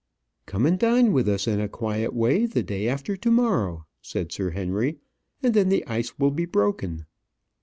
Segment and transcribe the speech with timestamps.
[0.47, 4.31] "Come and dine with us in a quiet way the day after to morrow," said
[4.31, 4.97] Sir Henry,
[5.43, 7.05] "and then the ice will be broken."